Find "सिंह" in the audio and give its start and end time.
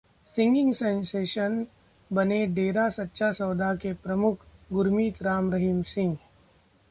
5.93-6.17